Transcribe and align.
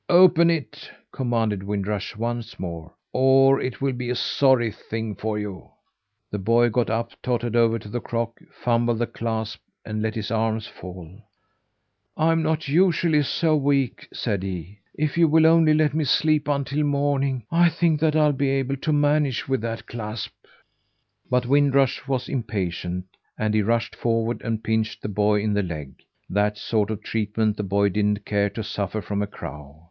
"Open 0.09 0.49
it!" 0.49 0.89
commanded 1.11 1.61
Wind 1.61 1.85
Rush 1.85 2.15
once 2.15 2.59
more, 2.59 2.91
"or 3.13 3.61
it 3.61 3.81
will 3.81 3.93
be 3.93 4.09
a 4.09 4.15
sorry 4.15 4.71
thing 4.71 5.13
for 5.13 5.37
you." 5.37 5.69
The 6.31 6.39
boy 6.39 6.69
got 6.69 6.89
up, 6.89 7.11
tottered 7.21 7.55
over 7.55 7.77
to 7.77 7.87
the 7.87 7.99
crock, 8.01 8.39
fumbled 8.51 8.97
the 8.97 9.05
clasp, 9.05 9.59
and 9.85 10.01
let 10.01 10.15
his 10.15 10.31
arms 10.31 10.65
fall. 10.65 11.07
"I'm 12.17 12.41
not 12.41 12.67
usually 12.67 13.21
so 13.21 13.55
weak," 13.55 14.07
said 14.11 14.41
he. 14.41 14.79
"If 14.95 15.19
you 15.19 15.27
will 15.27 15.45
only 15.45 15.71
let 15.75 15.93
me 15.93 16.03
sleep 16.03 16.47
until 16.47 16.81
morning, 16.83 17.45
I 17.51 17.69
think 17.69 17.99
that 17.99 18.15
I'll 18.15 18.33
be 18.33 18.49
able 18.49 18.77
to 18.77 18.91
manage 18.91 19.47
with 19.47 19.61
that 19.61 19.85
clasp." 19.85 20.33
But 21.29 21.45
Wind 21.45 21.75
Rush 21.75 22.07
was 22.07 22.27
impatient, 22.27 23.05
and 23.37 23.53
he 23.53 23.61
rushed 23.61 23.95
forward 23.95 24.41
and 24.41 24.63
pinched 24.63 25.03
the 25.03 25.09
boy 25.09 25.41
in 25.43 25.53
the 25.53 25.61
leg. 25.61 25.93
That 26.27 26.57
sort 26.57 26.89
of 26.89 27.03
treatment 27.03 27.55
the 27.57 27.61
boy 27.63 27.89
didn't 27.89 28.25
care 28.25 28.49
to 28.49 28.63
suffer 28.63 29.03
from 29.03 29.21
a 29.21 29.27
crow. 29.27 29.77